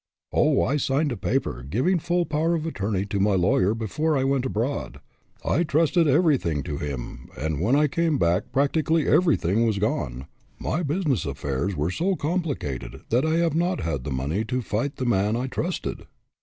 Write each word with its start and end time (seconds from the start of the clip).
"Oh, 0.33 0.63
I 0.63 0.77
signed 0.77 1.11
a 1.11 1.15
paper, 1.15 1.61
giving 1.69 1.99
full 1.99 2.25
power 2.25 2.55
of 2.55 2.65
attorney 2.65 3.05
to 3.05 3.19
my 3.19 3.35
lawyer 3.35 3.75
before 3.75 4.17
I 4.17 4.23
went 4.23 4.47
abroad, 4.47 4.99
I 5.45 5.61
trusted 5.61 6.07
everything 6.07 6.63
to 6.63 6.79
him, 6.79 7.29
and 7.37 7.61
when 7.61 7.75
I 7.75 7.85
came 7.85 8.17
back 8.17 8.51
practically 8.51 9.07
everything 9.07 9.63
was 9.63 9.77
gone. 9.77 10.25
My 10.57 10.81
business 10.81 11.23
affairs 11.23 11.75
were 11.75 11.91
so 11.91 12.15
complicated 12.15 13.01
that 13.09 13.27
I 13.27 13.35
have 13.35 13.53
not 13.53 13.81
had 13.81 14.03
the 14.03 14.09
money 14.11 14.43
to 14.45 14.63
fight 14.63 14.95
the 14.95 15.05
man 15.05 15.35
I 15.35 15.45
trusted." 15.45 16.07